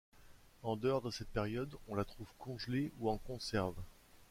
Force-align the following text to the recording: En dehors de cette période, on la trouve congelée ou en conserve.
En 0.63 0.77
dehors 0.77 1.03
de 1.03 1.11
cette 1.11 1.27
période, 1.29 1.75
on 1.87 1.93
la 1.93 2.05
trouve 2.05 2.25
congelée 2.39 2.91
ou 2.97 3.11
en 3.11 3.19
conserve. 3.19 3.75